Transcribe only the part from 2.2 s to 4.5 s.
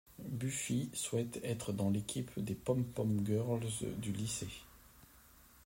des pom-pom girls du lycée.